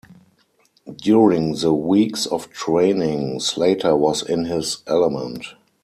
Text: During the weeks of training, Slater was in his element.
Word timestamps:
During 0.95 1.53
the 1.57 1.73
weeks 1.75 2.25
of 2.25 2.49
training, 2.49 3.39
Slater 3.39 3.95
was 3.95 4.27
in 4.27 4.45
his 4.45 4.81
element. 4.87 5.45